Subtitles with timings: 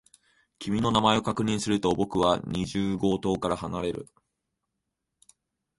[0.57, 4.07] 君の名前を確認すると、僕は二十号棟から離れる。